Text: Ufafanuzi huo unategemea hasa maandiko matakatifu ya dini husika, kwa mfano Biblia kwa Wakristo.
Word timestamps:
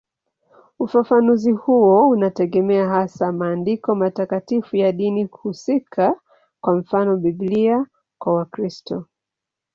Ufafanuzi 0.79 1.51
huo 1.51 2.09
unategemea 2.09 2.89
hasa 2.89 3.31
maandiko 3.31 3.95
matakatifu 3.95 4.75
ya 4.75 4.91
dini 4.91 5.23
husika, 5.31 6.15
kwa 6.61 6.75
mfano 6.75 7.17
Biblia 7.17 7.85
kwa 8.17 8.33
Wakristo. 8.33 9.05